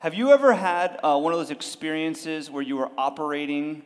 [0.00, 3.82] Have you ever had uh, one of those experiences where you were operating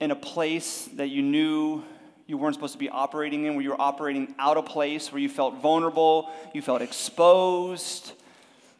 [0.00, 1.84] in a place that you knew
[2.26, 5.20] you weren't supposed to be operating in, where you were operating out of place, where
[5.20, 8.12] you felt vulnerable, you felt exposed?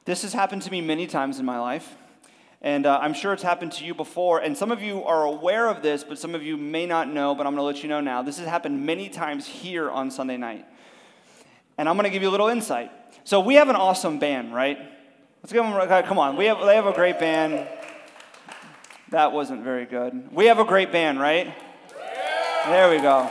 [0.07, 1.96] This has happened to me many times in my life.
[2.62, 4.39] And uh, I'm sure it's happened to you before.
[4.39, 7.35] And some of you are aware of this, but some of you may not know,
[7.35, 8.23] but I'm going to let you know now.
[8.23, 10.65] This has happened many times here on Sunday night.
[11.77, 12.91] And I'm going to give you a little insight.
[13.25, 14.79] So we have an awesome band, right?
[15.43, 16.36] Let's give them, come on.
[16.36, 17.68] We have, they have a great band.
[19.11, 20.32] That wasn't very good.
[20.32, 21.54] We have a great band, right?
[22.67, 23.30] There we go.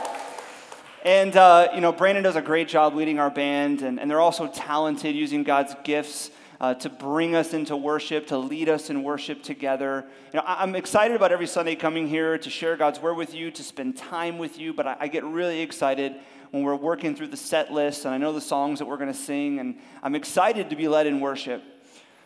[1.04, 4.20] And, uh, you know, Brandon does a great job leading our band, and, and they're
[4.20, 9.02] also talented using God's gifts uh, to bring us into worship, to lead us in
[9.02, 10.06] worship together.
[10.32, 13.34] You know, I, am excited about every Sunday coming here to share God's word with
[13.34, 16.14] you, to spend time with you, but I, I get really excited
[16.52, 19.12] when we're working through the set list, and I know the songs that we're going
[19.12, 21.62] to sing, and I'm excited to be led in worship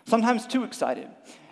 [0.07, 1.09] sometimes too excited.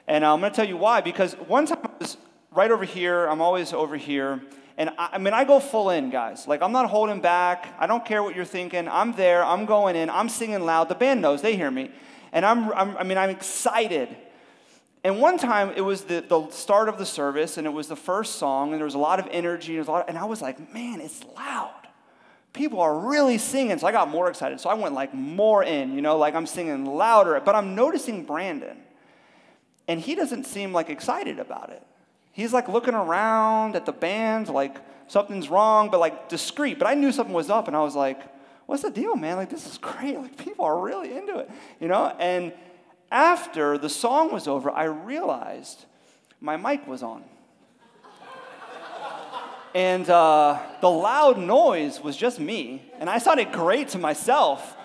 [0.06, 1.00] And uh, I'm going to tell you why.
[1.00, 2.16] Because one time I was
[2.52, 4.40] right over here, I'm always over here.
[4.76, 6.48] And I, I, mean, I go full in, guys.
[6.48, 7.74] Like, I'm not holding back.
[7.78, 8.88] I don't care what you're thinking.
[8.88, 9.44] I'm there.
[9.44, 10.10] I'm going in.
[10.10, 10.88] I'm singing loud.
[10.88, 11.42] The band knows.
[11.42, 11.90] They hear me.
[12.32, 14.08] And I'm, I'm I mean, I'm excited.
[15.02, 17.96] And one time, it was the, the start of the service, and it was the
[17.96, 20.24] first song, and there was a lot of energy, and, a lot of, and I
[20.24, 21.79] was like, man, it's loud
[22.52, 23.78] people are really singing.
[23.78, 24.60] So I got more excited.
[24.60, 27.40] So I went like more in, you know, like I'm singing louder.
[27.44, 28.76] But I'm noticing Brandon,
[29.88, 31.82] and he doesn't seem like excited about it.
[32.32, 34.76] He's like looking around at the band, like
[35.08, 36.78] something's wrong, but like discreet.
[36.78, 38.20] But I knew something was up, and I was like,
[38.70, 39.36] what's the deal, man?
[39.36, 40.16] Like, this is great.
[40.16, 42.14] Like, people are really into it, you know?
[42.20, 42.52] And
[43.10, 45.86] after the song was over, I realized
[46.40, 47.24] my mic was on.
[49.74, 52.90] And uh, the loud noise was just me.
[52.98, 54.76] And I sounded great to myself.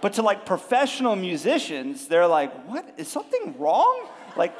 [0.00, 2.94] But to like professional musicians, they're like, what?
[2.96, 4.08] Is something wrong?
[4.36, 4.54] Like,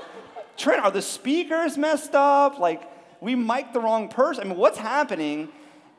[0.56, 2.58] Trent, are the speakers messed up?
[2.58, 2.82] Like,
[3.20, 4.44] we mic'd the wrong person.
[4.44, 5.48] I mean, what's happening?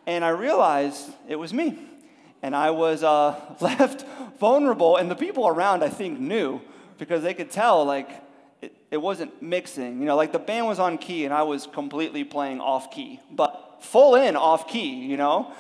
[0.06, 1.80] And I realized it was me.
[2.42, 4.06] And I was uh, left
[4.40, 4.98] vulnerable.
[4.98, 6.62] And the people around, I think, knew
[6.98, 8.10] because they could tell, like,
[8.62, 10.00] it, it wasn't mixing.
[10.00, 13.20] You know, like the band was on key and I was completely playing off key.
[13.30, 15.54] But full in off key, you know?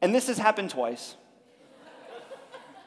[0.00, 1.16] And this has happened twice.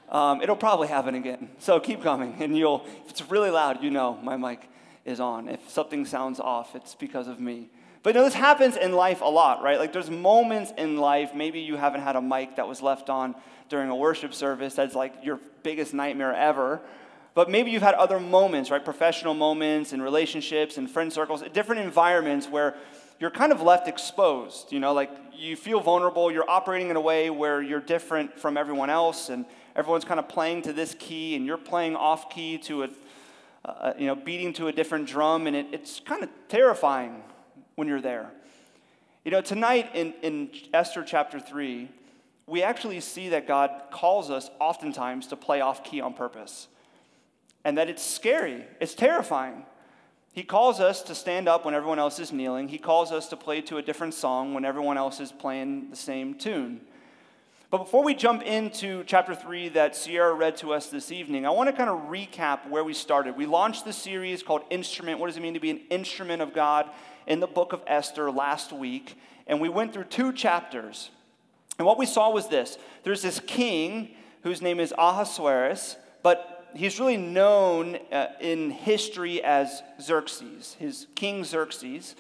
[0.10, 1.50] Um, it'll probably happen again.
[1.60, 4.70] So keep coming, and you'll, if it's really loud, you know my mic
[5.06, 5.50] is on.
[5.50, 7.70] If something sounds off, it's because of me.
[8.04, 9.80] But you know, this happens in life a lot, right?
[9.80, 13.34] Like there's moments in life, maybe you haven't had a mic that was left on
[13.70, 16.82] during a worship service that's like your biggest nightmare ever.
[17.34, 18.84] But maybe you've had other moments, right?
[18.84, 22.76] Professional moments and relationships and friend circles, different environments where
[23.24, 24.74] you're kind of left exposed.
[24.74, 26.30] You know, like you feel vulnerable.
[26.30, 29.46] You're operating in a way where you're different from everyone else, and
[29.78, 32.90] everyone's kind of playing to this key, and you're playing off key to a,
[33.64, 37.24] uh, you know, beating to a different drum, and it, it's kind of terrifying
[37.76, 38.30] when you're there.
[39.24, 41.90] You know, tonight in, in Esther chapter 3,
[42.46, 46.68] we actually see that God calls us oftentimes to play off key on purpose.
[47.64, 49.66] And that it's scary, it's terrifying.
[50.34, 52.68] He calls us to stand up when everyone else is kneeling.
[52.68, 55.96] He calls us to play to a different song when everyone else is playing the
[55.96, 56.82] same tune.
[57.70, 61.52] But before we jump into chapter 3 that Sierra read to us this evening, I
[61.52, 63.38] want to kind of recap where we started.
[63.38, 65.20] We launched the series called Instrument.
[65.20, 66.90] What does it mean to be an instrument of God
[67.28, 69.18] in the book of Esther last week?
[69.46, 71.12] And we went through two chapters.
[71.78, 77.00] And what we saw was this there's this king whose name is Ahasuerus, but he's
[77.00, 82.16] really known uh, in history as Xerxes, his King Xerxes.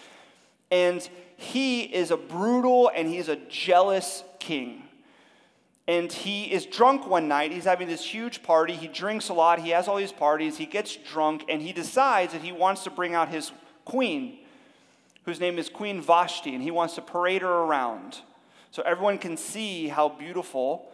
[0.71, 4.83] And he is a brutal and he's a jealous king.
[5.87, 7.51] And he is drunk one night.
[7.51, 8.73] He's having this huge party.
[8.73, 9.59] He drinks a lot.
[9.59, 10.57] He has all these parties.
[10.57, 13.51] He gets drunk and he decides that he wants to bring out his
[13.83, 14.39] queen,
[15.25, 18.19] whose name is Queen Vashti, and he wants to parade her around
[18.71, 20.91] so everyone can see how beautiful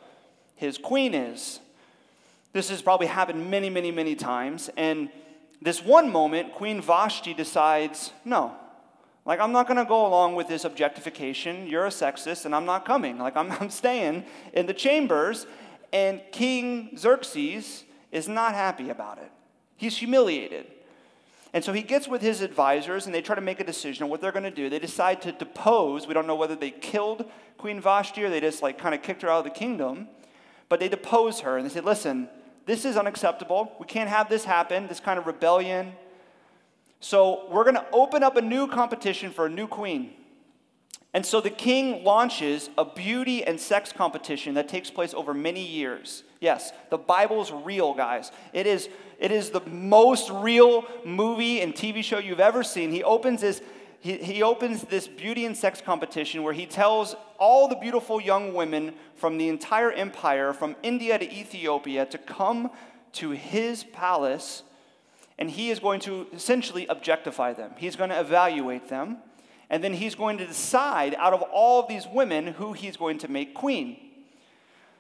[0.56, 1.62] his queen is.
[2.52, 4.70] This has probably happened many, many, many times.
[4.76, 5.10] And
[5.62, 8.56] this one moment, Queen Vashti decides, no,
[9.30, 11.68] like, I'm not going to go along with this objectification.
[11.68, 13.20] You're a sexist, and I'm not coming.
[13.20, 15.46] Like, I'm, I'm staying in the chambers.
[15.94, 19.32] And King Xerxes is not happy about it.
[19.78, 20.66] He's humiliated.
[21.54, 24.10] And so he gets with his advisors, and they try to make a decision on
[24.10, 24.68] what they're going to do.
[24.68, 26.08] They decide to depose.
[26.08, 29.22] We don't know whether they killed Queen Vashti or they just, like, kind of kicked
[29.22, 30.08] her out of the kingdom.
[30.70, 32.30] But they depose her, and they say, listen,
[32.70, 33.76] this is unacceptable.
[33.80, 35.94] We can't have this happen, this kind of rebellion.
[37.00, 40.14] So we're going to open up a new competition for a new queen.
[41.12, 45.66] And so the king launches a beauty and sex competition that takes place over many
[45.66, 46.24] years.
[46.40, 48.32] Yes, the Bible's real, guys.
[48.54, 48.88] It is,
[49.18, 52.92] it is the most real movie and TV show you've ever seen.
[52.92, 53.64] He opens this.
[54.02, 58.54] He, he opens this beauty and sex competition where he tells all the beautiful young
[58.54, 62.72] women from the entire empire, from India to Ethiopia, to come
[63.14, 64.64] to his palace
[65.38, 67.72] and he is going to essentially objectify them.
[67.78, 69.18] He's going to evaluate them
[69.70, 73.20] and then he's going to decide out of all of these women who he's going
[73.20, 73.98] to make queen.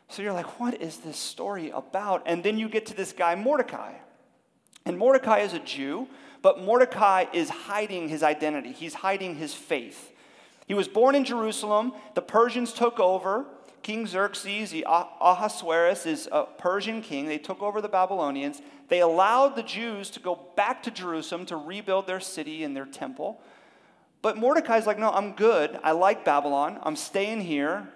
[0.09, 2.23] So you're like, what is this story about?
[2.25, 3.93] And then you get to this guy, Mordecai.
[4.85, 6.07] And Mordecai is a Jew,
[6.41, 10.11] but Mordecai is hiding his identity, he's hiding his faith.
[10.67, 13.45] He was born in Jerusalem, the Persians took over.
[13.81, 17.27] King Xerxes, the Ahasuerus, is a Persian king.
[17.27, 18.61] They took over the Babylonians.
[18.89, 22.85] They allowed the Jews to go back to Jerusalem to rebuild their city and their
[22.85, 23.41] temple.
[24.21, 25.79] But Mordecai's like, no, I'm good.
[25.81, 26.79] I like Babylon.
[26.83, 27.87] I'm staying here.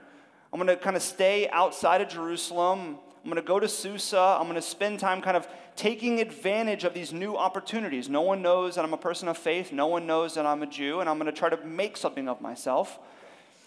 [0.52, 2.98] I'm going to kind of stay outside of Jerusalem.
[3.24, 4.38] I'm going to go to Susa.
[4.40, 5.48] I'm going to spend time kind of
[5.78, 8.10] taking advantage of these new opportunities.
[8.10, 9.72] No one knows that I'm a person of faith.
[9.72, 11.00] No one knows that I'm a Jew.
[11.00, 13.00] And I'm going to try to make something of myself.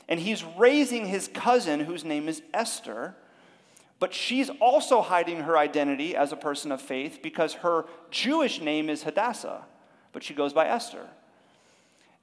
[0.08, 3.14] And he's raising his cousin, whose name is Esther.
[3.98, 8.90] But she's also hiding her identity as a person of faith because her Jewish name
[8.90, 9.64] is Hadassah,
[10.12, 11.06] but she goes by Esther.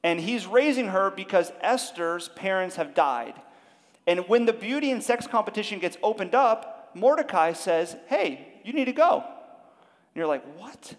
[0.03, 3.33] And he's raising her because Esther's parents have died.
[4.05, 8.85] And when the beauty and sex competition gets opened up, Mordecai says, Hey, you need
[8.85, 9.23] to go.
[9.23, 10.95] And you're like, What?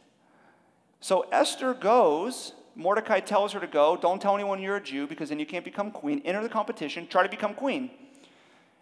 [1.00, 2.52] So Esther goes.
[2.76, 3.96] Mordecai tells her to go.
[3.96, 6.20] Don't tell anyone you're a Jew because then you can't become queen.
[6.24, 7.90] Enter the competition, try to become queen.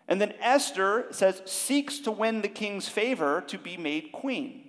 [0.08, 4.68] And then Esther says, seeks to win the king's favor to be made queen.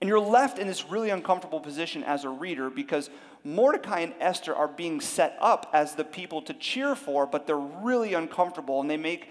[0.00, 3.10] And you're left in this really uncomfortable position as a reader because
[3.44, 7.56] Mordecai and Esther are being set up as the people to cheer for, but they're
[7.56, 9.28] really uncomfortable and they make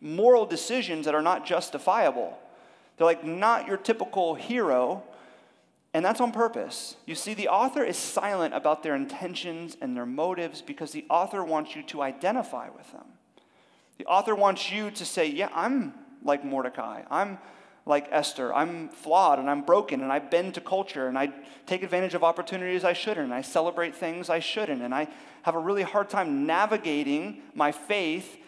[0.00, 2.38] moral decisions that are not justifiable.
[2.96, 5.02] They're like not your typical hero,
[5.92, 6.96] and that's on purpose.
[7.06, 11.44] You see, the author is silent about their intentions and their motives because the author
[11.44, 13.04] wants you to identify with them.
[13.98, 17.02] The author wants you to say, Yeah, I'm like Mordecai.
[17.10, 17.38] I'm
[17.86, 18.52] like Esther.
[18.54, 21.32] I'm flawed and I'm broken and I bend to culture and I
[21.66, 23.24] take advantage of opportunities I shouldn't.
[23.24, 24.82] And I celebrate things I shouldn't.
[24.82, 25.08] And I
[25.42, 28.38] have a really hard time navigating my faith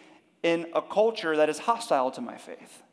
[0.47, 2.83] in a culture that is hostile to my faith.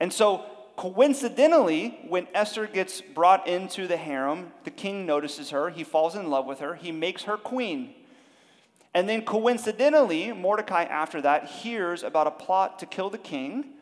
[0.00, 0.44] And so,
[0.76, 6.28] coincidentally, when Esther gets brought into the harem, the king notices her, he falls in
[6.28, 7.94] love with her, he makes her queen.
[8.92, 13.74] And then, coincidentally, Mordecai, after that, hears about a plot to kill the king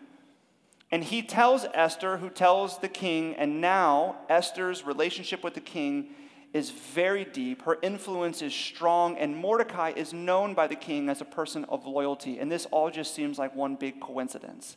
[0.93, 6.11] and he tells Esther, who tells the king, and now Esther's relationship with the king
[6.53, 7.63] is very deep.
[7.63, 11.87] Her influence is strong, and Mordecai is known by the king as a person of
[11.87, 12.39] loyalty.
[12.39, 14.77] And this all just seems like one big coincidence.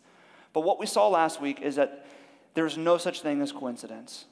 [0.53, 2.05] But what we saw last week is that
[2.53, 4.25] there's no such thing as coincidence.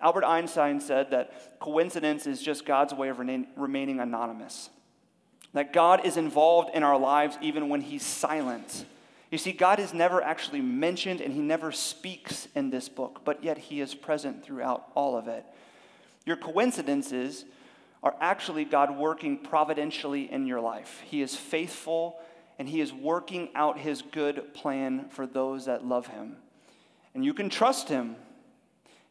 [0.00, 4.70] Albert Einstein said that coincidence is just God's way of remaining anonymous.
[5.52, 8.84] That God is involved in our lives even when He's silent.
[9.34, 13.42] You see, God is never actually mentioned and he never speaks in this book, but
[13.42, 15.44] yet he is present throughout all of it.
[16.26, 17.44] Your coincidences
[18.02, 21.02] are actually God working providentially in your life.
[21.06, 22.20] He is faithful
[22.58, 26.36] and he is working out his good plan for those that love him.
[27.14, 28.16] And you can trust him.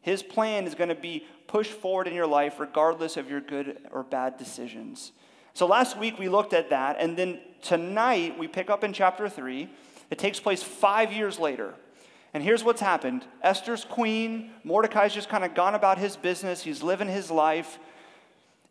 [0.01, 3.77] His plan is going to be pushed forward in your life regardless of your good
[3.91, 5.11] or bad decisions.
[5.53, 9.29] So last week we looked at that, and then tonight we pick up in chapter
[9.29, 9.69] 3
[10.13, 11.73] it takes place five years later.
[12.33, 16.83] And here's what's happened Esther's queen, Mordecai's just kind of gone about his business, he's
[16.83, 17.79] living his life.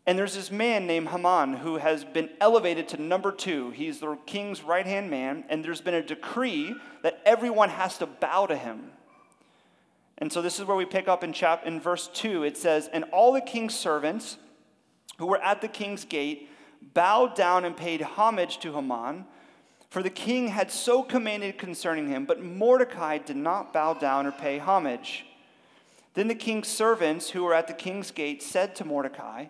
[0.05, 3.69] And there's this man named Haman who has been elevated to number two.
[3.71, 8.05] He's the king's right hand man, and there's been a decree that everyone has to
[8.05, 8.91] bow to him.
[10.17, 12.43] And so this is where we pick up in, chap- in verse 2.
[12.43, 14.37] It says, And all the king's servants
[15.17, 16.49] who were at the king's gate
[16.93, 19.25] bowed down and paid homage to Haman.
[19.93, 24.31] For the king had so commanded concerning him, but Mordecai did not bow down or
[24.31, 25.23] pay homage.
[26.15, 29.45] Then the king's servants who were at the king's gate said to Mordecai,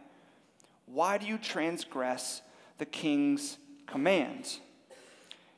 [0.86, 2.42] Why do you transgress
[2.78, 3.58] the king's
[3.88, 4.60] commands?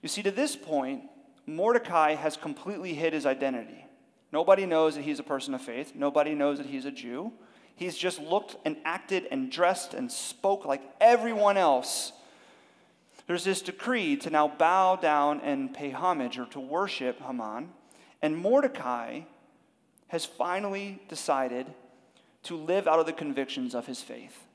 [0.03, 1.05] You see, to this point,
[1.47, 3.87] Mordecai has completely hid his identity.
[4.31, 7.33] Nobody knows that he's a person of faith, nobody knows that he's a Jew.
[7.75, 12.11] He's just looked and acted and dressed and spoke like everyone else
[13.27, 17.69] there's this decree to now bow down and pay homage or to worship Haman.
[18.21, 19.21] And Mordecai
[20.09, 21.67] has finally decided
[22.43, 24.45] to live out of the convictions of his faith.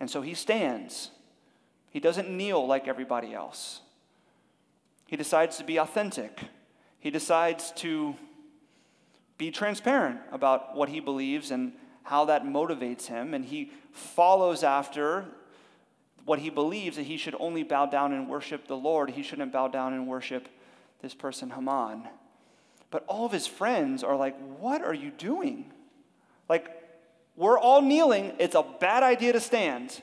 [0.00, 1.10] And so he stands.
[1.90, 3.80] He doesn't kneel like everybody else.
[5.06, 6.40] He decides to be authentic.
[6.98, 8.16] He decides to
[9.36, 11.72] be transparent about what he believes and
[12.04, 13.34] how that motivates him.
[13.34, 15.26] And he follows after
[16.24, 19.10] what he believes that he should only bow down and worship the Lord.
[19.10, 20.48] He shouldn't bow down and worship
[21.02, 22.08] this person, Haman.
[22.90, 25.72] But all of his friends are like, What are you doing?
[26.48, 26.70] Like,
[27.36, 28.32] we're all kneeling.
[28.38, 30.00] It's a bad idea to stand.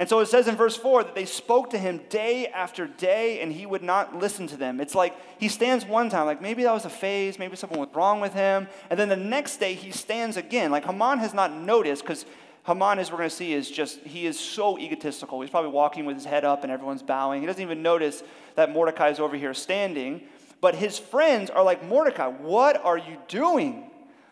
[0.00, 3.42] And so it says in verse 4 that they spoke to him day after day
[3.42, 4.80] and he would not listen to them.
[4.80, 7.90] It's like he stands one time, like maybe that was a phase, maybe something was
[7.92, 8.66] wrong with him.
[8.88, 10.70] And then the next day he stands again.
[10.70, 12.24] Like Haman has not noticed because
[12.66, 15.40] Haman, as we're going to see, is just, he is so egotistical.
[15.40, 17.40] He's probably walking with his head up and everyone's bowing.
[17.40, 18.22] He doesn't even notice
[18.54, 20.22] that Mordecai is over here standing.
[20.60, 23.90] But his friends are like, Mordecai, what are you doing?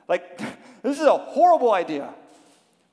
[0.09, 0.39] Like,
[0.83, 2.15] this is a horrible idea.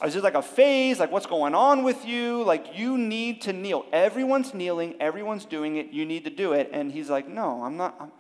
[0.04, 1.00] Is this like a phase?
[1.00, 2.44] Like, what's going on with you?
[2.44, 3.86] Like, you need to kneel.
[3.92, 5.92] Everyone's kneeling, everyone's doing it.
[5.92, 6.70] You need to do it.
[6.74, 7.96] And he's like, No, I'm not.
[8.00, 8.12] I'm,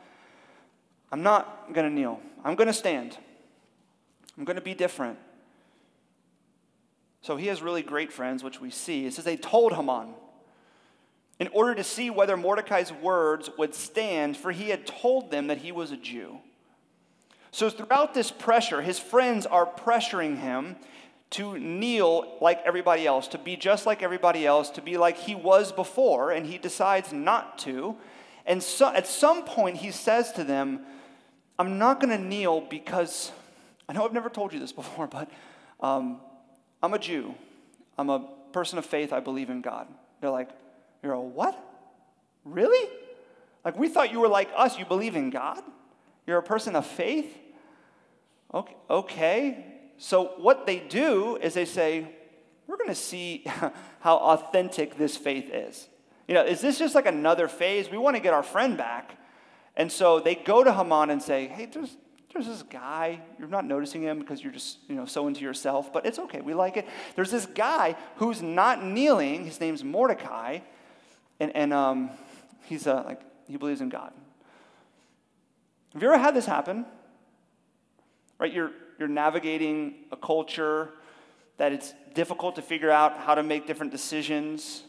[1.11, 2.19] I'm not going to kneel.
[2.43, 3.17] I'm going to stand.
[4.37, 5.17] I'm going to be different.
[7.25, 9.07] So he has really great friends, which we see.
[9.07, 10.13] It says they told Haman
[11.39, 15.57] in order to see whether Mordecai's words would stand, for he had told them that
[15.57, 16.37] he was a Jew.
[17.49, 20.75] So throughout this pressure, his friends are pressuring him
[21.31, 25.33] to kneel like everybody else, to be just like everybody else, to be like he
[25.33, 27.95] was before, and he decides not to.
[28.45, 30.81] And so, at some point, he says to them,
[31.57, 33.31] I'm not going to kneel because
[33.89, 35.31] I know I've never told you this before, but
[35.79, 36.19] um,
[36.85, 37.33] I'm a Jew.
[37.97, 39.11] I'm a person of faith.
[39.11, 39.87] I believe in God.
[40.21, 40.49] They're like,
[41.01, 41.59] You're a what?
[42.43, 42.89] Really?
[43.63, 44.77] Like, we thought you were like us.
[44.77, 45.63] You believe in God?
[46.27, 47.35] You're a person of faith?
[48.53, 48.75] Okay.
[48.87, 49.65] okay.
[49.97, 52.07] So, what they do is they say,
[52.67, 53.43] we're going to see
[53.99, 55.87] how authentic this faith is.
[56.27, 57.89] You know, is this just like another phase?
[57.89, 59.17] We want to get our friend back.
[59.75, 61.97] And so they go to Haman and say, hey, there's,
[62.35, 63.21] there's this guy.
[63.39, 66.41] You're not noticing him because you're just, you know, so into yourself, but it's okay.
[66.41, 66.85] We like it.
[67.15, 69.45] There's this guy who's not kneeling.
[69.45, 70.59] His name's Mordecai.
[71.39, 72.09] And, and um,
[72.65, 74.11] he's uh, like, he believes in God.
[75.93, 76.85] Have you ever had this happen?
[78.37, 78.51] Right?
[78.51, 80.89] You're, you're navigating a culture
[81.55, 84.83] that it's difficult to figure out how to make different decisions.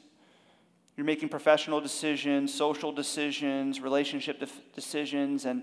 [0.96, 5.62] You're making professional decisions, social decisions, relationship de- decisions, and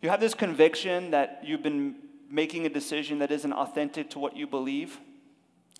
[0.00, 1.96] you have this conviction that you've been
[2.30, 4.98] making a decision that isn't authentic to what you believe.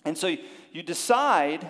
[0.05, 0.35] And so
[0.71, 1.69] you decide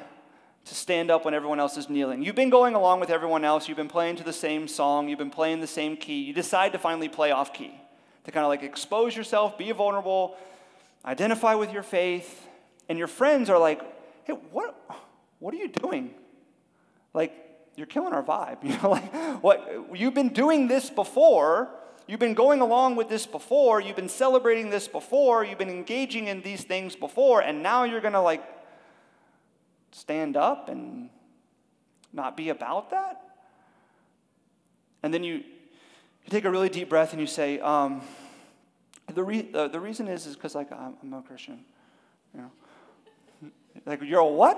[0.65, 2.23] to stand up when everyone else is kneeling.
[2.23, 5.19] You've been going along with everyone else, you've been playing to the same song, you've
[5.19, 6.21] been playing the same key.
[6.21, 7.79] You decide to finally play off key
[8.25, 10.35] to kind of like expose yourself, be vulnerable,
[11.05, 12.47] identify with your faith,
[12.87, 13.81] and your friends are like,
[14.25, 14.79] hey, what,
[15.39, 16.13] what are you doing?
[17.13, 17.33] Like,
[17.75, 18.57] you're killing our vibe.
[18.63, 21.69] You know, like, what, you've been doing this before.
[22.09, 23.79] You've been going along with this before.
[23.79, 25.45] You've been celebrating this before.
[25.45, 27.41] You've been engaging in these things before.
[27.41, 28.43] And now you're going to, like,
[29.91, 31.11] stand up and
[32.11, 33.21] not be about that?
[35.03, 38.01] And then you, you take a really deep breath and you say, um,
[39.13, 41.63] the, re- the, the reason is is because like I'm, I'm, a Christian,
[42.33, 43.51] you know.
[43.85, 44.57] Like you're a what?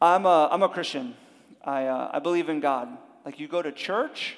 [0.00, 1.16] I'm a, I'm a Christian.
[1.64, 2.96] I, uh, I believe in God.
[3.24, 4.36] Like you go to church?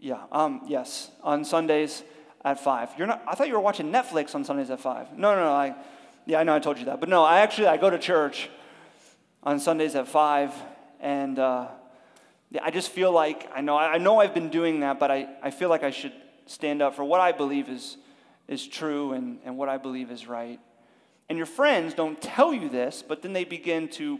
[0.00, 0.24] Yeah.
[0.32, 1.10] Um, yes.
[1.22, 2.02] On Sundays
[2.44, 2.90] at five.
[2.96, 3.22] You're not.
[3.26, 5.12] I thought you were watching Netflix on Sundays at five.
[5.16, 5.52] No, no, no.
[5.52, 5.74] I,
[6.26, 7.24] yeah, I know I told you that, but no.
[7.24, 8.48] I actually I go to church
[9.42, 10.52] on Sundays at five,
[11.00, 11.68] and uh,
[12.62, 15.50] I just feel like I know I know I've been doing that, but I, I
[15.50, 16.12] feel like I should
[16.48, 17.96] stand up for what I believe is,
[18.48, 20.58] is true and, and what I believe is right.
[21.28, 24.18] And your friends don't tell you this, but then they begin to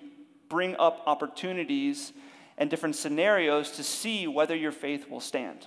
[0.48, 2.12] bring up opportunities
[2.58, 5.66] and different scenarios to see whether your faith will stand.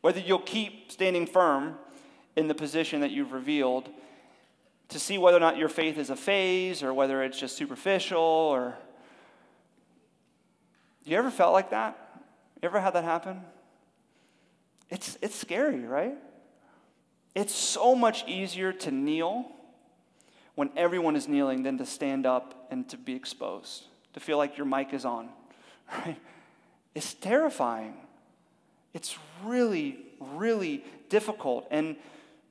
[0.00, 1.76] Whether you'll keep standing firm
[2.36, 3.90] in the position that you've revealed,
[4.88, 8.22] to see whether or not your faith is a phase or whether it's just superficial
[8.22, 8.78] or
[11.04, 11.96] you ever felt like that?
[12.62, 13.40] You ever had that happen?
[14.90, 16.16] It's, it's scary, right?
[17.34, 19.46] It's so much easier to kneel
[20.54, 24.58] when everyone is kneeling than to stand up and to be exposed, to feel like
[24.58, 25.30] your mic is on,
[25.92, 26.16] right?
[26.94, 27.94] It's terrifying.
[28.94, 31.66] It's really, really difficult.
[31.70, 31.96] And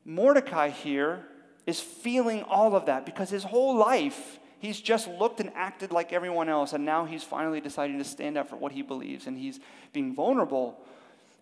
[0.06, 1.26] Mordecai here
[1.66, 6.12] is feeling all of that because his whole life He's just looked and acted like
[6.12, 9.38] everyone else, and now he's finally deciding to stand up for what he believes, and
[9.38, 9.60] he's
[9.94, 10.80] being vulnerable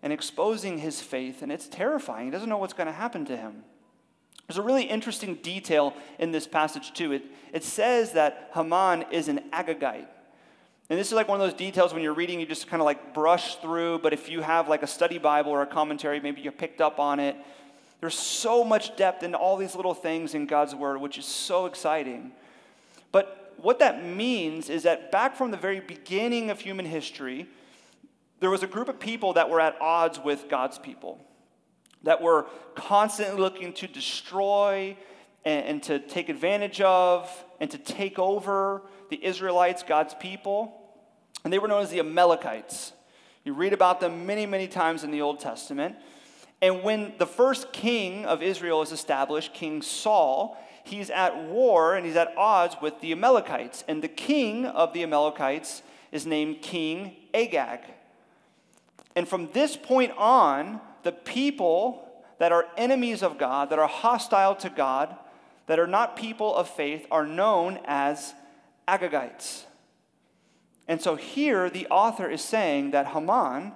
[0.02, 2.26] and exposing his faith, and it's terrifying.
[2.26, 3.64] He doesn't know what's going to happen to him.
[4.46, 7.12] There's a really interesting detail in this passage, too.
[7.12, 10.06] It, it says that Haman is an Agagite.
[10.88, 12.84] And this is like one of those details when you're reading, you just kind of
[12.84, 13.98] like brush through.
[13.98, 17.00] But if you have like a study Bible or a commentary, maybe you picked up
[17.00, 17.36] on it.
[18.00, 21.66] There's so much depth in all these little things in God's Word, which is so
[21.66, 22.30] exciting.
[23.10, 27.46] But what that means is that back from the very beginning of human history,
[28.38, 31.18] there was a group of people that were at odds with God's people,
[32.02, 34.96] that were constantly looking to destroy
[35.44, 40.80] and, and to take advantage of and to take over the Israelites, God's people.
[41.44, 42.92] And they were known as the Amalekites.
[43.44, 45.96] You read about them many, many times in the Old Testament.
[46.60, 52.06] And when the first king of Israel is established, King Saul, he's at war and
[52.06, 53.84] he's at odds with the Amalekites.
[53.86, 55.82] And the king of the Amalekites
[56.12, 57.80] is named King Agag.
[59.14, 62.02] And from this point on, the people
[62.38, 65.16] that are enemies of God, that are hostile to God,
[65.66, 68.34] that are not people of faith, are known as
[68.88, 69.64] Agagites.
[70.88, 73.72] And so here the author is saying that Haman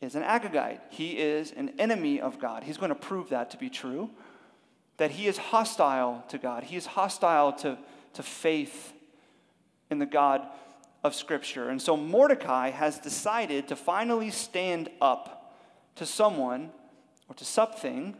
[0.00, 0.80] is an Agagite.
[0.90, 2.64] He is an enemy of God.
[2.64, 4.10] He's going to prove that to be true.
[4.98, 6.64] That he is hostile to God.
[6.64, 7.78] He is hostile to,
[8.14, 8.92] to faith
[9.90, 10.46] in the God
[11.02, 11.70] of Scripture.
[11.70, 15.54] And so Mordecai has decided to finally stand up
[15.96, 16.70] to someone
[17.28, 18.16] or to something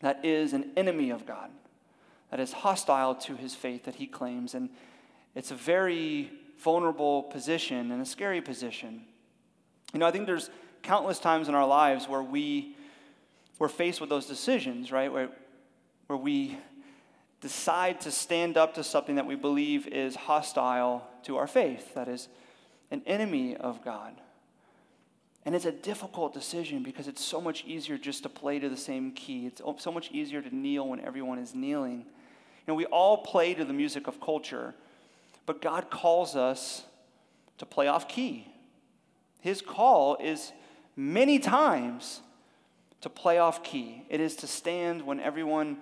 [0.00, 1.50] that is an enemy of God,
[2.30, 4.54] that is hostile to his faith that he claims.
[4.54, 4.70] And
[5.34, 9.02] it's a very vulnerable position and a scary position.
[9.92, 10.50] You know, I think there's
[10.82, 12.76] countless times in our lives where we
[13.58, 15.12] we're faced with those decisions, right?
[15.12, 15.30] Where,
[16.06, 16.58] where we
[17.40, 22.08] decide to stand up to something that we believe is hostile to our faith, that
[22.08, 22.28] is
[22.90, 24.14] an enemy of God.
[25.48, 28.76] And it's a difficult decision because it's so much easier just to play to the
[28.76, 29.46] same key.
[29.46, 32.00] It's so much easier to kneel when everyone is kneeling.
[32.00, 32.04] You
[32.66, 34.74] know, we all play to the music of culture,
[35.46, 36.84] but God calls us
[37.56, 38.46] to play off key.
[39.40, 40.52] His call is
[40.96, 42.20] many times
[43.00, 44.04] to play off key.
[44.10, 45.78] It is to stand when everyone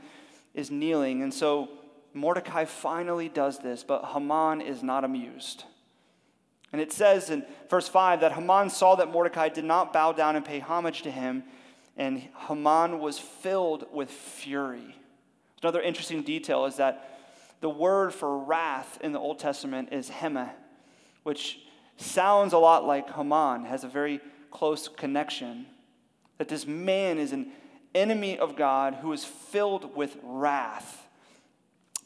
[0.55, 1.25] is kneeling.
[1.25, 1.71] And so
[2.15, 5.65] Mordecai finally does this, but Haman is not amused.
[6.77, 10.37] And it says in verse 5 that Haman saw that Mordecai did not bow down
[10.37, 11.45] and pay homage to him,
[11.97, 14.95] and Haman was filled with fury.
[15.63, 17.19] Another interesting detail is that
[17.63, 20.51] the word for wrath in the Old Testament is hema,
[21.23, 21.61] which
[21.97, 25.65] sounds a lot like Haman, has a very close connection.
[26.37, 27.53] That this man is an
[27.95, 31.06] enemy of God who is filled with wrath.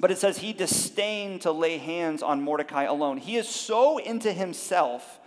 [0.01, 3.19] But it says he disdained to lay hands on Mordecai alone.
[3.19, 5.21] He is so into himself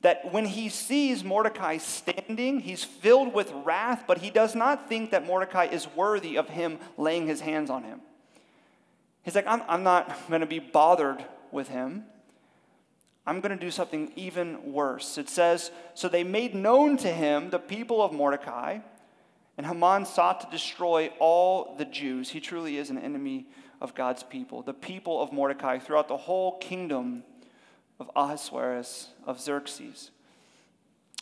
[0.00, 5.12] that when he sees Mordecai standing, he's filled with wrath, but he does not think
[5.12, 8.00] that Mordecai is worthy of him laying his hands on him.
[9.22, 12.04] He's like, I'm, I'm not going to be bothered with him.
[13.24, 15.16] I'm going to do something even worse.
[15.16, 18.80] It says, So they made known to him the people of Mordecai
[19.56, 22.30] and Haman sought to destroy all the Jews.
[22.30, 23.46] He truly is an enemy
[23.82, 27.24] of God's people, the people of Mordecai throughout the whole kingdom
[27.98, 30.12] of Ahasuerus, of Xerxes.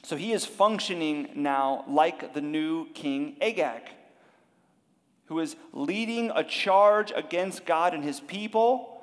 [0.05, 3.83] So he is functioning now like the new king Agag,
[5.27, 9.03] who is leading a charge against God and his people.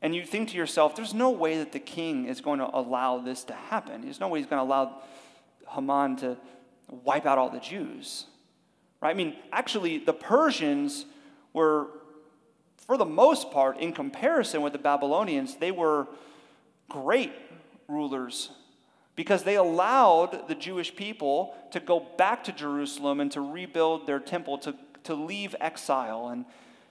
[0.00, 3.18] And you think to yourself, there's no way that the king is going to allow
[3.18, 4.02] this to happen.
[4.02, 5.02] There's no way he's going to allow
[5.68, 6.36] Haman to
[6.88, 8.26] wipe out all the Jews.
[9.00, 9.10] Right?
[9.10, 11.04] I mean, actually, the Persians
[11.52, 11.88] were,
[12.76, 16.08] for the most part, in comparison with the Babylonians, they were
[16.88, 17.32] great
[17.88, 18.50] rulers
[19.16, 24.20] because they allowed the Jewish people to go back to Jerusalem and to rebuild their
[24.20, 26.44] temple, to, to leave exile and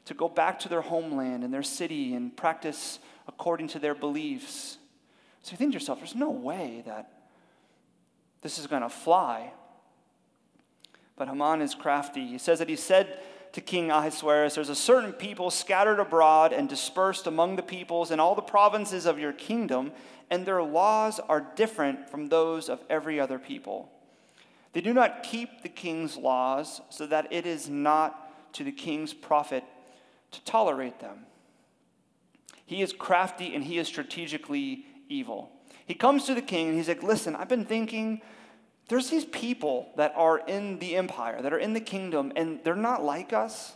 [0.06, 4.78] to go back to their homeland and their city and practice according to their beliefs.
[5.41, 7.12] So you think to yourself, there's no way that
[8.41, 9.54] this is going to fly.
[11.15, 12.28] But Haman is crafty.
[12.28, 13.20] He says that he said
[13.54, 18.20] to King Ahasuerus, There's a certain people scattered abroad and dispersed among the peoples in
[18.20, 19.92] all the provinces of your kingdom,
[20.30, 23.92] and their laws are different from those of every other people.
[24.74, 29.14] They do not keep the king's laws, so that it is not to the king's
[29.14, 29.64] profit
[30.32, 31.26] to tolerate them.
[32.66, 35.52] He is crafty and he is strategically evil.
[35.86, 38.22] He comes to the king and he's like, Listen, I've been thinking
[38.88, 42.76] there's these people that are in the empire, that are in the kingdom, and they're
[42.76, 43.73] not like us.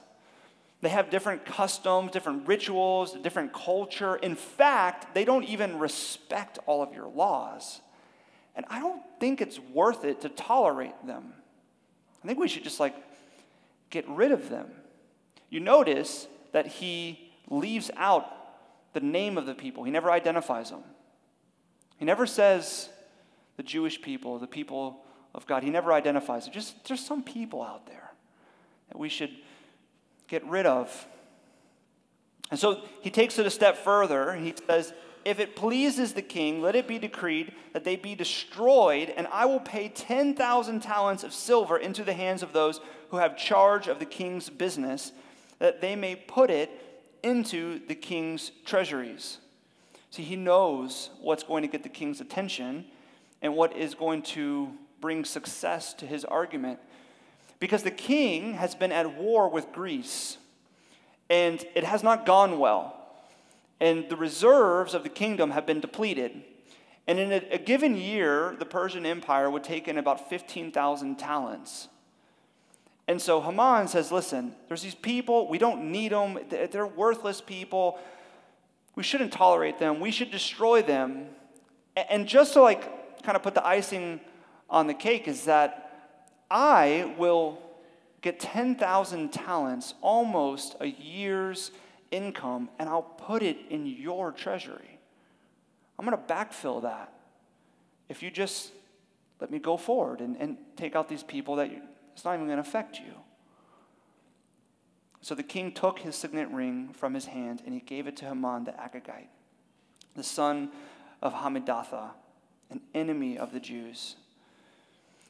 [0.81, 4.15] They have different customs, different rituals, different culture.
[4.15, 7.81] In fact, they don't even respect all of your laws.
[8.55, 11.33] And I don't think it's worth it to tolerate them.
[12.23, 12.95] I think we should just like
[13.89, 14.67] get rid of them.
[15.49, 18.25] You notice that he leaves out
[18.93, 20.83] the name of the people, he never identifies them.
[21.97, 22.89] He never says
[23.61, 25.03] the Jewish people, the people
[25.35, 25.61] of God.
[25.61, 26.53] He never identifies it.
[26.53, 28.11] Just there's some people out there
[28.89, 29.29] that we should
[30.27, 31.05] get rid of.
[32.49, 34.33] And so he takes it a step further.
[34.33, 34.93] He says,
[35.23, 39.45] If it pleases the king, let it be decreed that they be destroyed, and I
[39.45, 43.99] will pay 10,000 talents of silver into the hands of those who have charge of
[43.99, 45.11] the king's business,
[45.59, 46.71] that they may put it
[47.21, 49.37] into the king's treasuries.
[50.09, 52.85] See, he knows what's going to get the king's attention
[53.41, 56.79] and what is going to bring success to his argument.
[57.59, 60.37] Because the king has been at war with Greece,
[61.29, 62.97] and it has not gone well.
[63.79, 66.43] And the reserves of the kingdom have been depleted.
[67.07, 71.87] And in a, a given year, the Persian Empire would take in about 15,000 talents.
[73.07, 77.99] And so Haman says, Listen, there's these people, we don't need them, they're worthless people.
[78.95, 81.25] We shouldn't tolerate them, we should destroy them.
[81.95, 84.19] And just to like kind of put the icing
[84.69, 85.91] on the cake is that
[86.49, 87.61] I will
[88.21, 91.71] get 10,000 talents, almost a year's
[92.11, 94.99] income, and I'll put it in your treasury.
[95.97, 97.13] I'm going to backfill that
[98.09, 98.71] if you just
[99.39, 101.81] let me go forward and, and take out these people that you,
[102.13, 103.13] it's not even going to affect you.
[105.21, 108.25] So the king took his signet ring from his hand and he gave it to
[108.25, 109.29] Haman the Agagite,
[110.15, 110.71] the son
[111.21, 112.11] of Hammedatha,
[112.71, 114.15] an enemy of the Jews.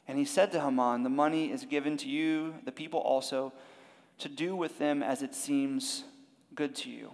[0.08, 3.52] And he said to Haman, The money is given to you, the people also,
[4.18, 6.04] to do with them as it seems
[6.54, 7.12] good to you.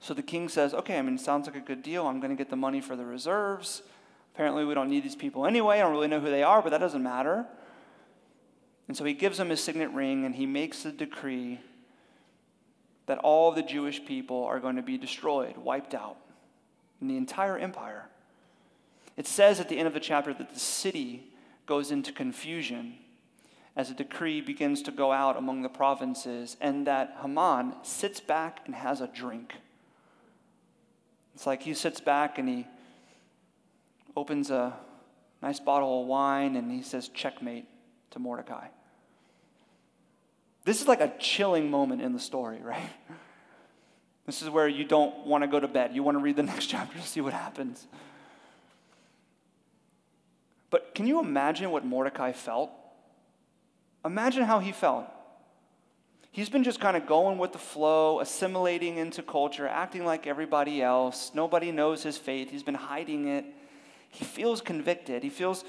[0.00, 2.06] So the king says, Okay, I mean, it sounds like a good deal.
[2.06, 3.82] I'm going to get the money for the reserves.
[4.34, 5.76] Apparently, we don't need these people anyway.
[5.76, 7.46] I don't really know who they are, but that doesn't matter.
[8.88, 11.60] And so he gives them his signet ring and he makes a decree
[13.06, 16.16] that all the Jewish people are going to be destroyed, wiped out
[17.00, 18.08] in the entire empire.
[19.20, 21.24] It says at the end of the chapter that the city
[21.66, 22.94] goes into confusion
[23.76, 28.60] as a decree begins to go out among the provinces, and that Haman sits back
[28.64, 29.56] and has a drink.
[31.34, 32.66] It's like he sits back and he
[34.16, 34.72] opens a
[35.42, 37.66] nice bottle of wine and he says, Checkmate
[38.12, 38.68] to Mordecai.
[40.64, 42.88] This is like a chilling moment in the story, right?
[44.24, 45.90] This is where you don't want to go to bed.
[45.92, 47.86] You want to read the next chapter to see what happens.
[50.70, 52.70] But can you imagine what Mordecai felt?
[54.04, 55.06] Imagine how he felt.
[56.32, 60.80] He's been just kind of going with the flow, assimilating into culture, acting like everybody
[60.80, 61.32] else.
[61.34, 62.50] Nobody knows his faith.
[62.50, 63.44] He's been hiding it.
[64.10, 65.24] He feels convicted.
[65.24, 65.64] He feels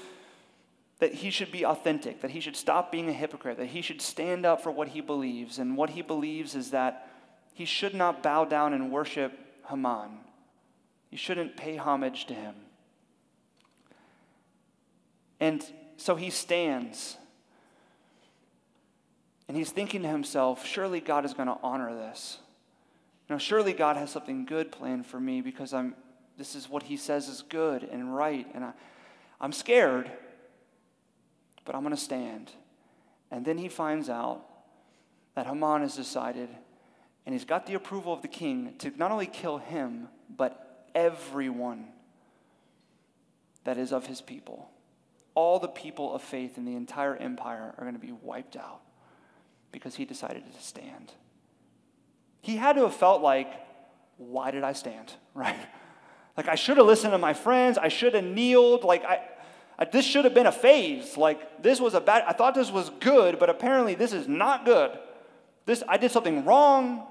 [1.00, 4.00] that he should be authentic, that he should stop being a hypocrite, that he should
[4.00, 5.58] stand up for what he believes.
[5.58, 7.08] And what he believes is that
[7.54, 9.32] he should not bow down and worship
[9.68, 10.10] Haman,
[11.10, 12.54] he shouldn't pay homage to him.
[15.42, 17.16] And so he stands.
[19.48, 22.38] And he's thinking to himself, surely God is going to honor this.
[23.28, 25.96] You know, surely God has something good planned for me because I'm
[26.38, 28.46] this is what he says is good and right.
[28.54, 28.72] And I,
[29.40, 30.08] I'm scared,
[31.64, 32.52] but I'm going to stand.
[33.32, 34.44] And then he finds out
[35.34, 36.50] that Haman has decided,
[37.26, 41.86] and he's got the approval of the king to not only kill him, but everyone
[43.64, 44.68] that is of his people
[45.34, 48.80] all the people of faith in the entire empire are going to be wiped out
[49.70, 51.12] because he decided to stand.
[52.42, 53.48] He had to have felt like,
[54.18, 55.12] why did I stand?
[55.34, 55.56] Right?
[56.36, 57.78] Like, I should have listened to my friends.
[57.78, 58.84] I should have kneeled.
[58.84, 59.20] Like, I,
[59.78, 61.16] I, this should have been a phase.
[61.16, 64.66] Like, this was a bad, I thought this was good, but apparently this is not
[64.66, 64.98] good.
[65.64, 67.06] This, I did something wrong.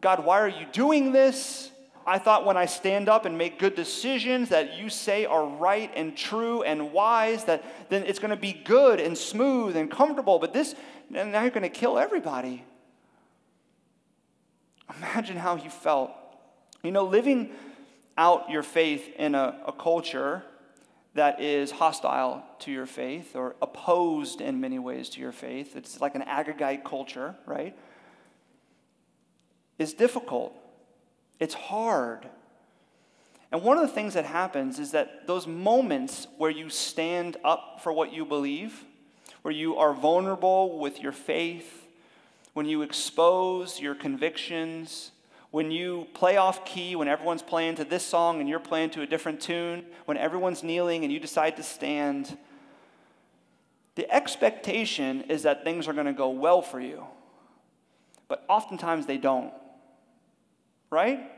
[0.00, 1.70] God, why are you doing this?
[2.06, 5.90] I thought when I stand up and make good decisions that you say are right
[5.94, 10.38] and true and wise, that then it's going to be good and smooth and comfortable.
[10.38, 10.74] But this,
[11.08, 12.64] now you're going to kill everybody.
[14.96, 16.10] Imagine how he felt.
[16.82, 17.50] You know, living
[18.18, 20.42] out your faith in a, a culture
[21.14, 26.00] that is hostile to your faith or opposed in many ways to your faith, it's
[26.00, 27.76] like an Agagite culture, right?
[29.78, 30.56] Is difficult.
[31.40, 32.28] It's hard.
[33.50, 37.80] And one of the things that happens is that those moments where you stand up
[37.82, 38.84] for what you believe,
[39.42, 41.86] where you are vulnerable with your faith,
[42.54, 45.12] when you expose your convictions,
[45.50, 49.02] when you play off key, when everyone's playing to this song and you're playing to
[49.02, 52.36] a different tune, when everyone's kneeling and you decide to stand,
[53.94, 57.04] the expectation is that things are going to go well for you.
[58.26, 59.52] But oftentimes they don't
[60.94, 61.30] right?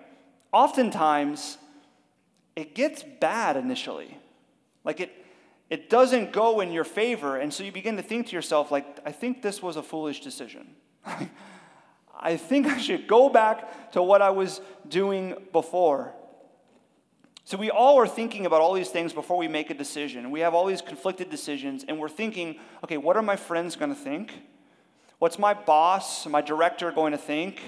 [0.56, 1.58] oftentimes
[2.54, 4.16] it gets bad initially.
[4.84, 5.12] Like it,
[5.68, 7.36] it doesn't go in your favor.
[7.36, 10.20] And so you begin to think to yourself, like, I think this was a foolish
[10.20, 10.68] decision.
[12.18, 16.14] I think I should go back to what I was doing before.
[17.44, 20.30] So we all are thinking about all these things before we make a decision.
[20.30, 23.94] We have all these conflicted decisions, and we're thinking, okay, what are my friends going
[23.94, 24.32] to think?
[25.18, 27.60] What's my boss, my director going to think?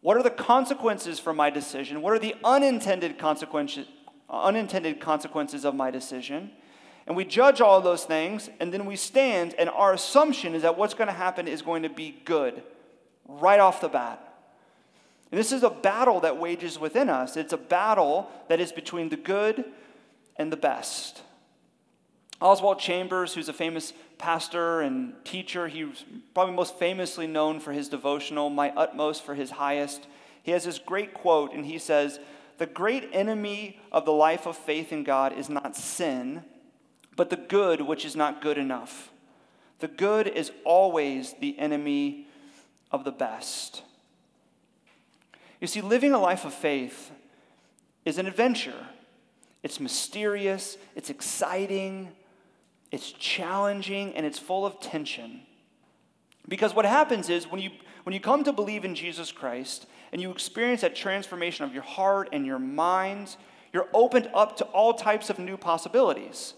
[0.00, 2.00] What are the consequences for my decision?
[2.02, 3.86] What are the unintended consequences,
[4.28, 6.50] unintended consequences of my decision?
[7.06, 10.78] And we judge all those things, and then we stand, and our assumption is that
[10.78, 12.62] what's going to happen is going to be good
[13.26, 14.26] right off the bat.
[15.30, 17.36] And this is a battle that wages within us.
[17.36, 19.64] It's a battle that is between the good
[20.36, 21.22] and the best.
[22.40, 27.88] Oswald Chambers, who's a famous pastor and teacher, he's probably most famously known for his
[27.88, 30.06] devotional, My Utmost for His Highest.
[30.42, 32.18] He has this great quote, and he says,
[32.56, 36.44] The great enemy of the life of faith in God is not sin,
[37.14, 39.10] but the good which is not good enough.
[39.80, 42.26] The good is always the enemy
[42.90, 43.82] of the best.
[45.60, 47.10] You see, living a life of faith
[48.06, 48.86] is an adventure.
[49.62, 52.12] It's mysterious, it's exciting,
[52.90, 55.42] it's challenging and it's full of tension.
[56.48, 57.70] Because what happens is when you,
[58.04, 61.82] when you come to believe in Jesus Christ and you experience that transformation of your
[61.82, 63.36] heart and your mind,
[63.72, 66.54] you're opened up to all types of new possibilities.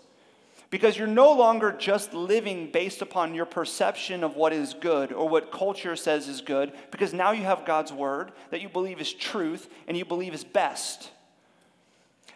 [0.70, 5.28] Because you're no longer just living based upon your perception of what is good or
[5.28, 9.12] what culture says is good, because now you have God's word that you believe is
[9.12, 11.10] truth and you believe is best.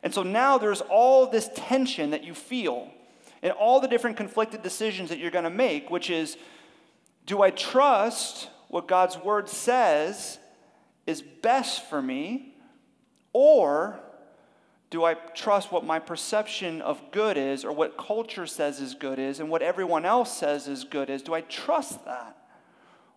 [0.02, 2.90] And so now there's all this tension that you feel
[3.42, 6.36] and all the different conflicted decisions that you're going to make, which is
[7.26, 10.38] do I trust what God's word says
[11.06, 12.54] is best for me,
[13.32, 14.00] or
[14.90, 19.18] do I trust what my perception of good is, or what culture says is good
[19.18, 21.22] is, and what everyone else says is good is?
[21.22, 22.36] Do I trust that?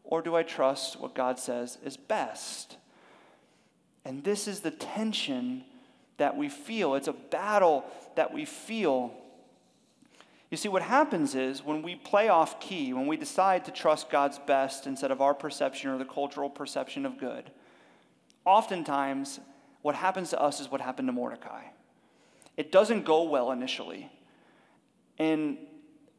[0.03, 2.77] Or do I trust what God says is best?
[4.03, 5.63] And this is the tension
[6.17, 6.95] that we feel.
[6.95, 9.13] It's a battle that we feel
[10.49, 14.09] you see, what happens is when we play off key, when we decide to trust
[14.09, 17.51] God's best instead of our perception or the cultural perception of good,
[18.45, 19.39] oftentimes
[19.83, 21.61] what happens to us is what happened to Mordecai.
[22.57, 24.11] It doesn't go well initially,
[25.19, 25.57] and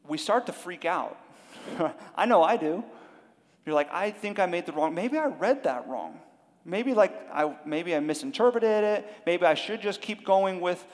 [0.07, 1.19] we start to freak out.
[2.17, 2.85] I know I do.
[3.67, 6.19] You're like, I think I made the wrong, maybe I read that wrong.
[6.65, 9.13] Maybe like I maybe I misinterpreted it.
[9.25, 10.87] Maybe I should just keep going with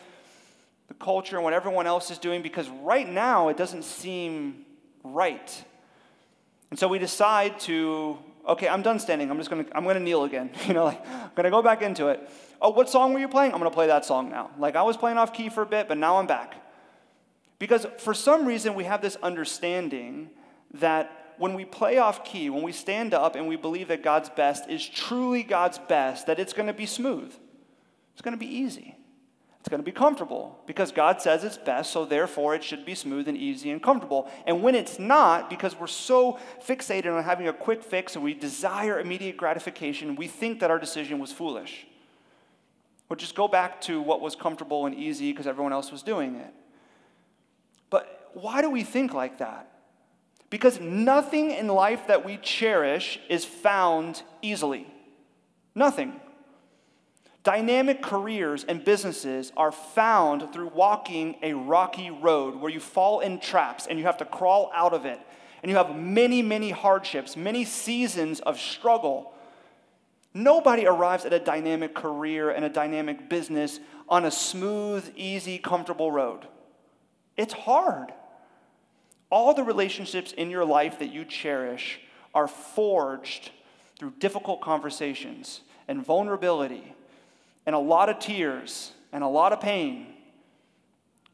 [0.89, 4.65] the culture and what everyone else is doing because right now it doesn't seem
[5.03, 5.65] right.
[6.71, 9.31] And so we decide to, okay, I'm done standing.
[9.31, 10.51] I'm just gonna, I'm gonna kneel again.
[10.67, 12.29] You know, like, I'm gonna go back into it.
[12.61, 13.53] Oh, what song were you playing?
[13.53, 14.51] I'm gonna play that song now.
[14.59, 16.55] Like, I was playing off key for a bit, but now I'm back.
[17.59, 20.31] Because for some reason we have this understanding
[20.75, 24.29] that when we play off key, when we stand up and we believe that God's
[24.31, 27.33] best is truly God's best, that it's gonna be smooth,
[28.13, 28.96] it's gonna be easy.
[29.67, 32.95] It's going to be comfortable because God says it's best, so therefore it should be
[32.95, 34.31] smooth and easy and comfortable.
[34.47, 38.33] And when it's not, because we're so fixated on having a quick fix and we
[38.33, 41.85] desire immediate gratification, we think that our decision was foolish.
[43.11, 46.37] Or just go back to what was comfortable and easy because everyone else was doing
[46.37, 46.55] it.
[47.91, 49.69] But why do we think like that?
[50.49, 54.87] Because nothing in life that we cherish is found easily.
[55.75, 56.21] Nothing.
[57.47, 63.39] Dynamic careers and businesses are found through walking a rocky road where you fall in
[63.39, 65.21] traps and you have to crawl out of it.
[65.63, 69.33] And you have many, many hardships, many seasons of struggle.
[70.35, 73.79] Nobody arrives at a dynamic career and a dynamic business
[74.09, 76.49] on a smooth, easy, comfortable road.
[77.37, 78.13] It's hard.
[79.31, 82.01] All the relationships in your life that you cherish
[82.35, 83.53] are forged
[84.01, 86.96] through difficult conversations and vulnerability
[87.67, 90.07] and a lot of tears and a lot of pain,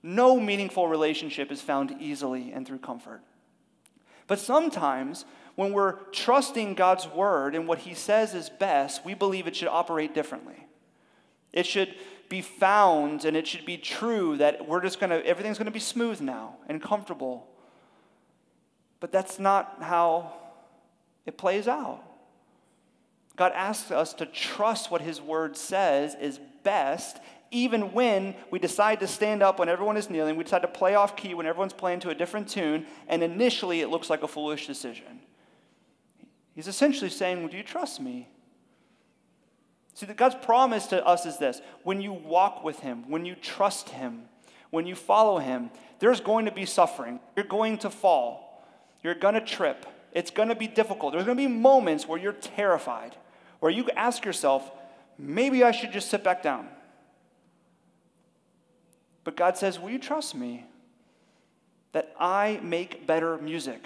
[0.02, 3.20] no meaningful relationship is found easily and through comfort.
[4.26, 9.46] But sometimes, when we're trusting God's word and what He says is best, we believe
[9.46, 10.66] it should operate differently.
[11.52, 11.94] It should
[12.28, 16.20] be found and it should be true that we're just gonna, everything's gonna be smooth
[16.20, 17.46] now and comfortable.
[19.00, 20.32] But that's not how
[21.26, 22.02] it plays out.
[23.42, 27.18] God asks us to trust what His Word says is best,
[27.50, 30.94] even when we decide to stand up when everyone is kneeling, we decide to play
[30.94, 34.28] off key when everyone's playing to a different tune, and initially it looks like a
[34.28, 35.18] foolish decision.
[36.54, 38.28] He's essentially saying, Do you trust me?
[39.94, 43.88] See, God's promise to us is this when you walk with Him, when you trust
[43.88, 44.22] Him,
[44.70, 47.18] when you follow Him, there's going to be suffering.
[47.34, 48.64] You're going to fall.
[49.02, 49.84] You're going to trip.
[50.12, 51.12] It's going to be difficult.
[51.12, 53.16] There's going to be moments where you're terrified,
[53.62, 54.72] where you ask yourself,
[55.16, 56.66] maybe I should just sit back down.
[59.22, 60.66] But God says, Will you trust me
[61.92, 63.84] that I make better music?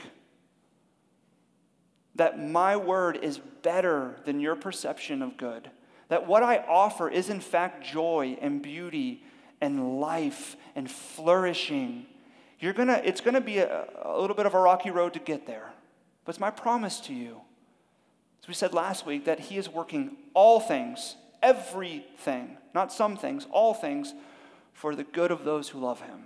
[2.15, 5.71] That my word is better than your perception of good?
[6.09, 9.25] That what I offer is, in fact, joy and beauty
[9.61, 12.07] and life and flourishing.
[12.61, 15.21] You're gonna, it's going to be a, a little bit of a rocky road to
[15.21, 15.71] get there.
[16.25, 17.43] But it's my promise to you,
[18.43, 23.47] as we said last week, that He is working all things, everything, not some things,
[23.51, 24.15] all things,
[24.73, 26.25] for the good of those who love Him.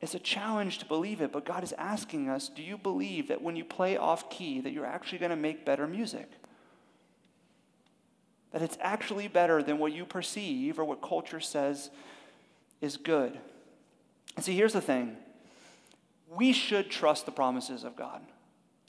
[0.00, 3.42] It's a challenge to believe it, but God is asking us do you believe that
[3.42, 6.28] when you play off key, that you're actually going to make better music?
[8.52, 11.90] that it's actually better than what you perceive or what culture says
[12.80, 13.38] is good.
[14.36, 15.16] And see, here's the thing
[16.28, 18.22] we should trust the promises of God.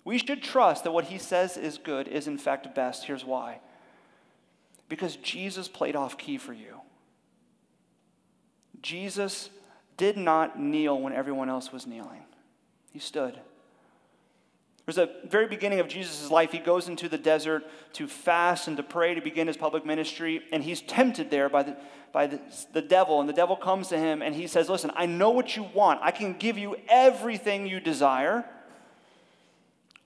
[0.06, 3.06] We should trust that what he says is good is in fact best.
[3.06, 3.60] Here's why
[4.90, 6.82] because Jesus played off key for you.
[8.84, 9.50] Jesus
[9.98, 12.22] did not kneel when everyone else was kneeling,
[12.92, 13.40] he stood.
[14.86, 16.52] There's a very beginning of Jesus' life.
[16.52, 17.64] He goes into the desert
[17.94, 21.64] to fast and to pray to begin his public ministry, and he's tempted there by
[21.64, 21.78] the,
[22.12, 22.40] by the,
[22.74, 23.22] the devil.
[23.22, 26.02] And the devil comes to him and he says, Listen, I know what you want.
[26.04, 28.44] I can give you everything you desire.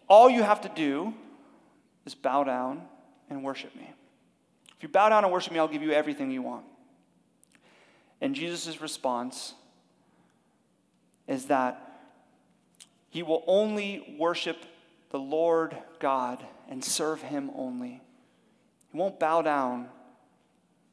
[0.08, 1.14] All you have to do
[2.06, 2.84] is bow down
[3.30, 3.90] and worship me.
[4.76, 6.66] If you bow down and worship me, I'll give you everything you want.
[8.22, 9.54] And Jesus' response
[11.28, 11.88] is that
[13.10, 14.58] he will only worship
[15.10, 18.02] the Lord God and serve Him only.
[18.92, 19.88] He won't bow down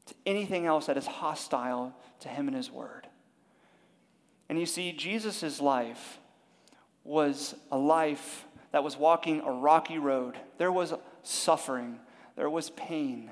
[0.05, 3.07] to anything else that is hostile to Him and His Word.
[4.49, 6.19] And you see, Jesus' life
[7.03, 8.44] was a life
[8.75, 10.37] that was walking a rocky road.
[10.57, 11.97] There was suffering,
[12.35, 13.31] there was pain.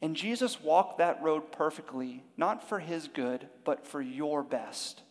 [0.00, 5.02] And Jesus walked that road perfectly, not for his good, but for your best.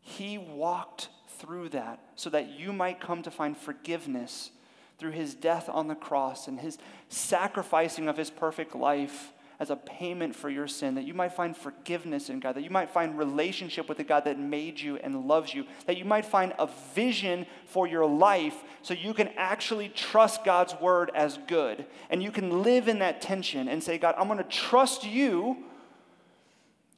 [0.00, 4.50] He walked through that so that you might come to find forgiveness
[4.98, 6.76] through his death on the cross and his
[7.08, 11.54] sacrificing of his perfect life as a payment for your sin, that you might find
[11.54, 15.26] forgiveness in God, that you might find relationship with the God that made you and
[15.26, 19.90] loves you, that you might find a vision for your life so you can actually
[19.90, 21.84] trust God's word as good.
[22.08, 25.58] And you can live in that tension and say, God, I'm going to trust you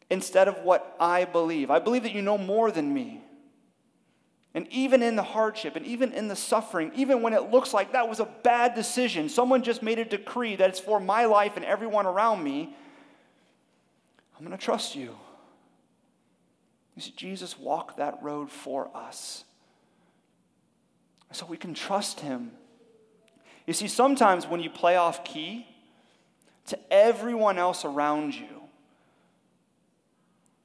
[0.09, 1.69] instead of what I believe.
[1.69, 3.23] I believe that you know more than me.
[4.55, 7.93] And even in the hardship and even in the suffering, even when it looks like
[7.93, 11.57] that was a bad decision, someone just made a decree that it's for my life
[11.57, 12.77] and everyone around me,
[14.37, 15.17] I'm going to trust you.
[16.97, 19.45] You see, Jesus walked that road for us.
[21.31, 22.51] So we can trust him.
[23.67, 25.67] You see, sometimes when you play off key
[26.67, 28.49] to everyone else around you,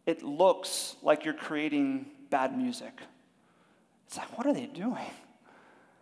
[0.06, 3.00] it looks like you're creating bad music.
[4.07, 5.11] It's like, what are they doing?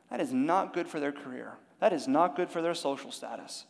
[0.09, 1.53] That is not good for their career.
[1.79, 3.65] That is not good for their social status.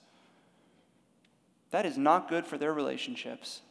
[1.71, 3.61] That is not good for their relationships.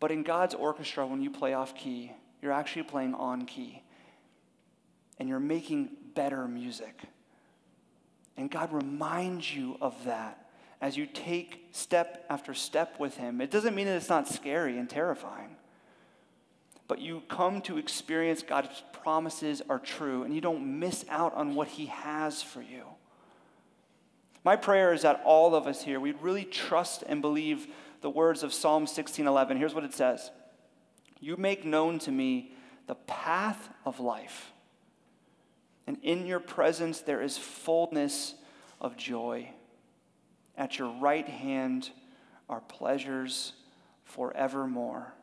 [0.00, 3.82] But in God's orchestra, when you play off key, you're actually playing on key.
[5.18, 7.00] And you're making better music.
[8.36, 10.50] And God reminds you of that
[10.80, 13.40] as you take step after step with Him.
[13.40, 15.56] It doesn't mean that it's not scary and terrifying,
[16.86, 21.54] but you come to experience God's promises are true and you don't miss out on
[21.54, 22.84] what He has for you.
[24.44, 27.66] My prayer is that all of us here, we really trust and believe
[28.02, 29.56] the words of Psalm 16:11.
[29.56, 30.30] Here's what it says.
[31.18, 32.52] You make known to me
[32.86, 34.52] the path of life.
[35.86, 38.34] And in your presence there is fullness
[38.78, 39.50] of joy.
[40.56, 41.90] At your right hand
[42.48, 43.54] are pleasures
[44.04, 45.13] forevermore.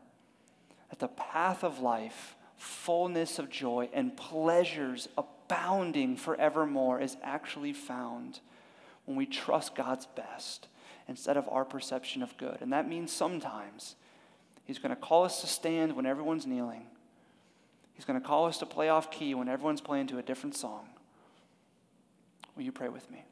[0.91, 8.39] At the path of life, fullness of joy and pleasures abounding forevermore is actually found
[9.05, 10.67] when we trust God's best
[11.07, 12.57] instead of our perception of good.
[12.61, 13.95] And that means sometimes
[14.63, 16.85] He's going to call us to stand when everyone's kneeling.
[17.93, 20.55] He's going to call us to play off key when everyone's playing to a different
[20.55, 20.87] song.
[22.55, 23.25] Will you pray with me?